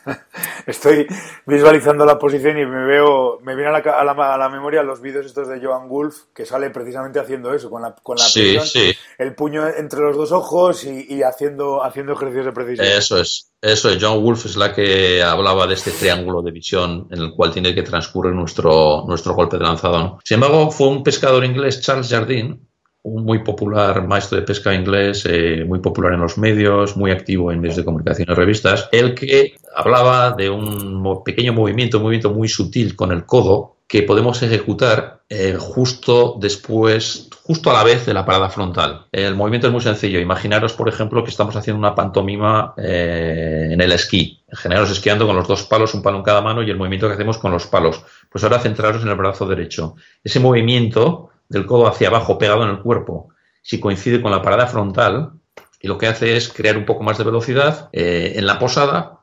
[0.65, 1.07] Estoy
[1.45, 4.83] visualizando la posición y me veo, me viene a la, a la, a la memoria
[4.83, 8.23] los vídeos estos de Joan Wolf que sale precisamente haciendo eso, con la, con la
[8.23, 8.97] sí, presión, sí.
[9.17, 12.87] el puño entre los dos ojos y, y haciendo, haciendo ejercicios de precisión.
[12.87, 13.49] Eso es.
[13.63, 17.31] Eso es, John Wolf es la que hablaba de este triángulo de visión en el
[17.31, 19.97] cual tiene que transcurrir nuestro, nuestro golpe de lanzado.
[19.99, 20.19] ¿no?
[20.21, 22.59] Sin embargo, fue un pescador inglés, Charles Jardine,
[23.03, 27.51] un muy popular maestro de pesca inglés, eh, muy popular en los medios, muy activo
[27.51, 32.31] en medios de comunicación y revistas, el que hablaba de un pequeño movimiento, un movimiento
[32.31, 38.05] muy sutil con el codo que podemos ejecutar eh, justo después, justo a la vez
[38.05, 39.05] de la parada frontal.
[39.11, 40.19] El movimiento es muy sencillo.
[40.19, 44.41] Imaginaros, por ejemplo, que estamos haciendo una pantomima eh, en el esquí.
[44.51, 47.13] Generaros esquiando con los dos palos, un palo en cada mano y el movimiento que
[47.13, 48.01] hacemos con los palos.
[48.29, 49.95] Pues ahora centraros en el brazo derecho.
[50.23, 53.29] Ese movimiento del codo hacia abajo pegado en el cuerpo,
[53.61, 55.33] si coincide con la parada frontal,
[55.79, 59.19] y lo que hace es crear un poco más de velocidad eh, en la posada,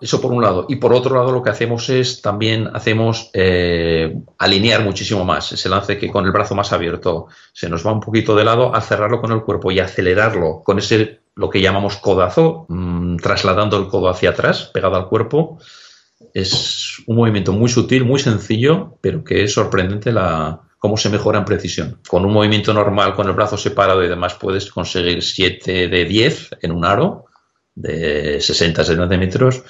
[0.00, 0.66] eso por un lado.
[0.68, 5.68] Y por otro lado, lo que hacemos es también hacemos eh, alinear muchísimo más ese
[5.68, 8.82] lance que con el brazo más abierto se nos va un poquito de lado al
[8.82, 13.88] cerrarlo con el cuerpo y acelerarlo con ese lo que llamamos codazo, mmm, trasladando el
[13.88, 15.58] codo hacia atrás, pegado al cuerpo.
[16.34, 21.38] Es un movimiento muy sutil, muy sencillo, pero que es sorprendente la, cómo se mejora
[21.38, 22.00] en precisión.
[22.08, 26.56] Con un movimiento normal, con el brazo separado y demás, puedes conseguir 7 de 10
[26.62, 27.26] en un aro
[27.74, 29.62] de 60 70 metros,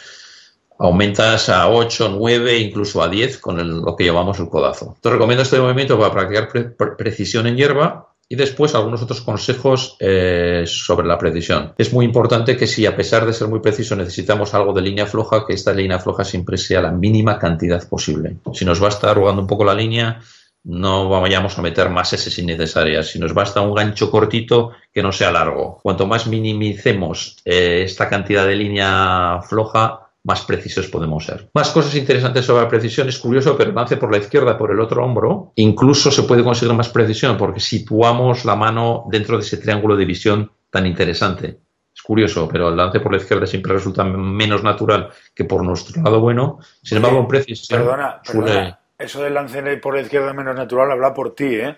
[0.78, 4.96] aumentas a 8, 9, incluso a 10 con lo que llamamos el codazo.
[5.02, 9.96] Te recomiendo este movimiento para practicar pre precisión en hierba y después algunos otros consejos
[9.98, 11.74] eh, sobre la precisión.
[11.76, 15.06] Es muy importante que si a pesar de ser muy preciso necesitamos algo de línea
[15.06, 18.36] floja, que esta línea floja siempre sea la mínima cantidad posible.
[18.54, 20.20] Si nos va a estar arrugando un poco la línea,
[20.64, 23.08] no vayamos a meter más S innecesarias.
[23.08, 25.78] Si nos basta un gancho cortito, que no sea largo.
[25.82, 31.48] Cuanto más minimicemos eh, esta cantidad de línea floja, más precisos podemos ser.
[31.54, 33.08] Más cosas interesantes sobre la precisión.
[33.08, 36.74] Es curioso, pero lance por la izquierda, por el otro hombro, incluso se puede conseguir
[36.74, 41.60] más precisión porque situamos la mano dentro de ese triángulo de visión tan interesante.
[41.94, 46.02] Es curioso, pero el lance por la izquierda siempre resulta menos natural que por nuestro
[46.02, 46.58] lado bueno.
[46.82, 47.80] Sin embargo, en precisión.
[47.80, 48.79] Perdona, perdona.
[49.00, 51.76] Eso del lance por la izquierda menos natural habla por ti, ¿eh?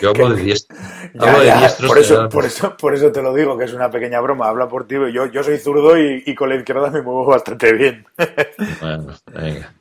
[0.00, 0.76] Yo hablo de diestro.
[1.86, 4.48] por, eso, por, eso, por eso te lo digo, que es una pequeña broma.
[4.48, 4.96] Habla por ti.
[5.12, 8.06] Yo, yo soy zurdo y, con la izquierda me muevo bastante bien.
[8.80, 9.74] Bueno, venga.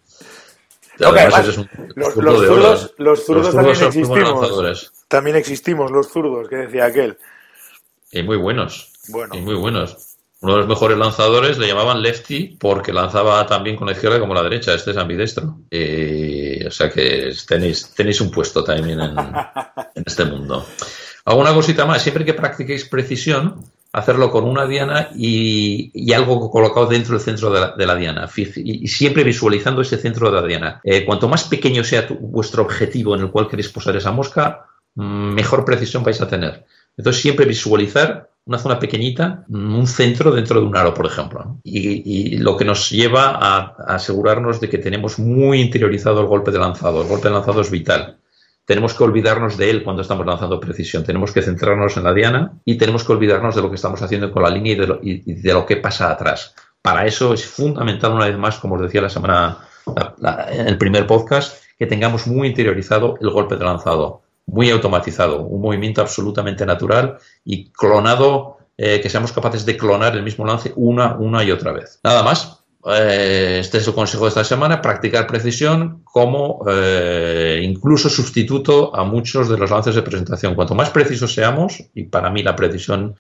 [0.98, 4.92] los, zurdos, los, zurdos, también existimos.
[5.08, 7.18] También existimos los zurdos, que decía aquel.
[8.12, 8.92] Y muy buenos.
[9.10, 9.36] Bueno.
[9.36, 10.11] Y muy buenos.
[10.42, 14.34] Uno de los mejores lanzadores le llamaban lefty porque lanzaba también con la izquierda como
[14.34, 14.74] la derecha.
[14.74, 15.44] Este es ambidestro.
[15.70, 19.00] o sea que tenéis, tenéis un puesto también
[19.96, 20.66] en, este mundo.
[21.26, 22.02] Alguna cosita más.
[22.02, 23.64] Siempre que practiquéis precisión,
[23.94, 28.28] hacerlo con una diana y, algo colocado dentro del centro de la, diana.
[28.36, 30.82] Y, siempre visualizando ese centro de la diana.
[30.84, 34.66] Eh, cuanto más pequeño sea vuestro objetivo en el cual queréis posar esa mosca,
[34.96, 36.66] mm, mejor precisión vais a tener.
[36.98, 41.60] Entonces siempre visualizar una zona pequeñita, un centro dentro de un aro, por ejemplo.
[41.64, 46.60] Y, lo que nos lleva a, asegurarnos de que tenemos muy interiorizado el golpe de
[46.60, 47.02] lanzado.
[47.02, 48.18] El golpe de lanzado es vital.
[48.66, 51.04] Tenemos que olvidarnos de él cuando estamos lanzando precisión.
[51.04, 54.32] Tenemos que centrarnos en la diana y tenemos que olvidarnos de lo que estamos haciendo
[54.32, 56.56] con la línea y de lo, que pasa atrás.
[56.82, 59.60] Para eso es fundamental, una vez más, como os decía la semana,
[60.52, 65.62] en el primer podcast, que tengamos muy interiorizado el golpe de lanzado muy automatizado, un
[65.62, 71.16] movimiento absolutamente natural y clonado, eh, que seamos capaces de clonar el mismo lance una,
[71.16, 72.00] una y otra vez.
[72.04, 72.61] Nada más.
[72.86, 79.04] Eh, este es el consejo de esta semana, practicar precisión como eh, incluso sustituto a
[79.04, 80.56] muchos de los lances de presentación.
[80.56, 83.16] Cuanto más precisos seamos, y para mí la precisión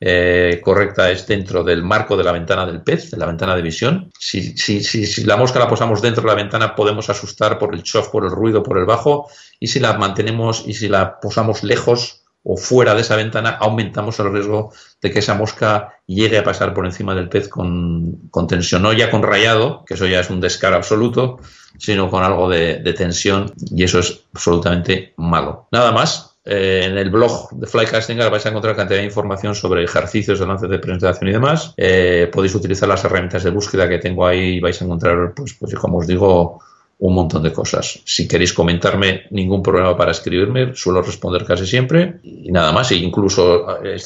[0.61, 4.11] correcta es dentro del marco de la ventana del pez, de la ventana de visión,
[4.17, 7.73] si, si, si, si la mosca la posamos dentro de la ventana podemos asustar por
[7.73, 11.19] el chof, por el ruido, por el bajo, y si la mantenemos y si la
[11.19, 16.39] posamos lejos o fuera de esa ventana, aumentamos el riesgo de que esa mosca llegue
[16.39, 20.19] a pasar por encima del pez con, tensión, no ya con rayado, que eso ya
[20.21, 21.39] es un descaro absoluto,
[21.77, 25.67] sino con algo de, tensión y eso es absolutamente malo.
[25.71, 29.83] Nada más, eh, en el blog de Flycastinger vais a encontrar cantidad de información sobre
[29.83, 31.73] ejercicios de lance de presentación y demás.
[31.77, 35.53] Eh, podéis utilizar las herramientas de búsqueda que tengo ahí y vais a encontrar, pues,
[35.53, 36.59] pues como os digo,
[37.01, 37.99] un montón de cosas.
[38.05, 42.91] Si queréis comentarme, ningún problema para escribirme, suelo responder casi siempre y nada más.
[42.91, 43.97] E incluso eh,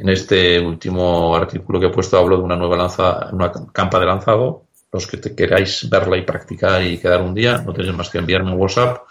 [0.00, 4.06] en este último artículo que he puesto hablo de una nueva lanza, una campa de
[4.06, 4.66] lanzado.
[4.92, 8.18] Los que te queráis verla y practicar y quedar un día, no tenéis más que
[8.18, 9.02] enviarme un WhatsApp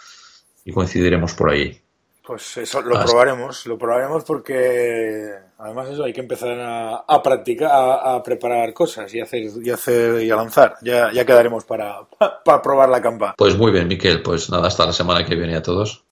[0.64, 1.83] y coincidiremos por ahí.
[2.26, 8.22] Pues eso lo probaremos, lo probaremos porque además eso hay que empezar a, practicar, a,
[8.22, 10.76] preparar cosas y hacer y hacer y a lanzar.
[10.80, 12.00] Ya, ya quedaremos para,
[12.44, 13.34] para probar la campa.
[13.36, 16.04] Pues muy bien, Miquel, pues nada, hasta la semana que viene a todos.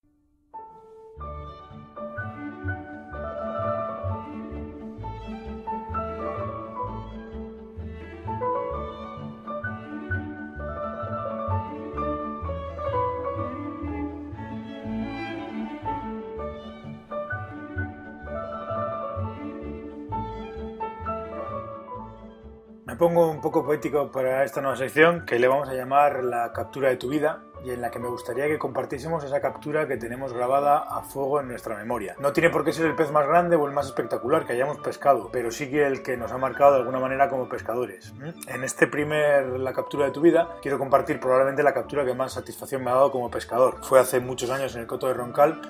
[23.03, 26.89] Pongo un poco poético para esta nueva sección que le vamos a llamar la captura
[26.89, 30.33] de tu vida y en la que me gustaría que compartiésemos esa captura que tenemos
[30.33, 32.15] grabada a fuego en nuestra memoria.
[32.21, 34.79] No tiene por qué ser el pez más grande o el más espectacular que hayamos
[34.79, 38.15] pescado, pero sí que el que nos ha marcado de alguna manera como pescadores.
[38.47, 42.35] En este primer La captura de tu vida quiero compartir probablemente la captura que más
[42.35, 43.79] satisfacción me ha dado como pescador.
[43.83, 45.61] Fue hace muchos años en el Coto de Roncal,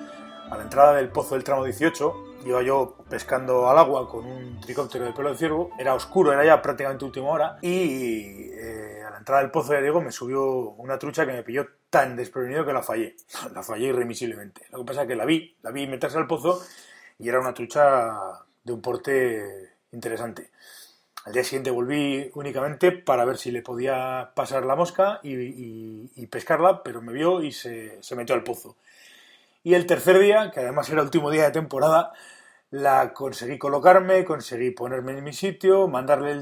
[0.51, 4.61] a la entrada del pozo del tramo 18, iba yo pescando al agua con un
[4.61, 9.11] tricóptero de pelo de ciervo, era oscuro, era ya prácticamente última hora, y eh, a
[9.11, 12.65] la entrada del pozo de Diego me subió una trucha que me pilló tan desprevenido
[12.65, 13.17] que la fallé,
[13.55, 14.67] la fallé irremisiblemente.
[14.71, 16.63] Lo que pasa es que la vi, la vi meterse al pozo
[17.19, 18.15] y era una trucha
[18.65, 20.51] de un porte interesante.
[21.25, 26.83] Al día siguiente volví únicamente para ver si le podía pasar la mosca y, pescarla,
[26.83, 28.77] pero me vio y se, se metió al pozo.
[29.65, 32.13] Y el tercer día, que además era el último día de temporada,
[32.73, 36.33] la conseguí colocarme, conseguí ponerme en mi sitio, mandarle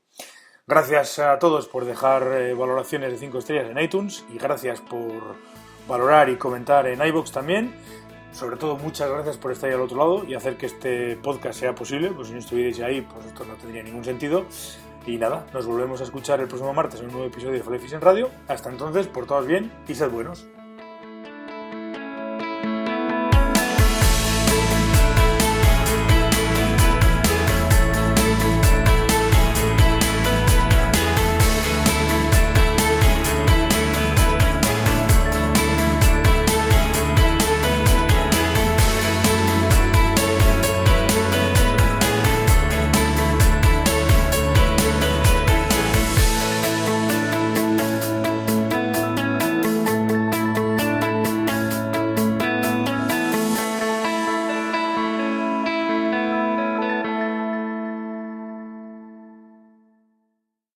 [0.68, 5.36] Gracias a todos por dejar eh, valoraciones de 5 estrellas en iTunes y gracias por
[5.88, 7.74] valorar y comentar en iBox también.
[8.32, 11.60] sobre todo muchas gracias por estar ahí al otro lado y hacer que este podcast
[11.60, 14.46] sea posible, pues si no estuvierais ahí, pues esto no tendría ningún sentido.
[15.06, 17.94] Y nada, nos volvemos a escuchar el próximo martes en un nuevo episodio de Fly
[17.94, 18.30] en Radio.
[18.48, 20.48] Hasta entonces, por todos bien y sed buenos.